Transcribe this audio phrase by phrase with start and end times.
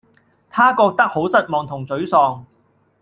[0.49, 2.45] 她覺得好失望同沮喪